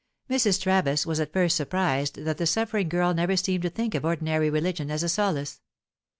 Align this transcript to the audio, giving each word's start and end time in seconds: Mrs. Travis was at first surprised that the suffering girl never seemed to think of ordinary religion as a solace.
Mrs. 0.31 0.59
Travis 0.59 1.05
was 1.05 1.19
at 1.19 1.31
first 1.31 1.55
surprised 1.55 2.23
that 2.25 2.39
the 2.39 2.47
suffering 2.47 2.89
girl 2.89 3.13
never 3.13 3.37
seemed 3.37 3.61
to 3.61 3.69
think 3.69 3.93
of 3.93 4.03
ordinary 4.03 4.49
religion 4.49 4.89
as 4.89 5.03
a 5.03 5.09
solace. 5.09 5.61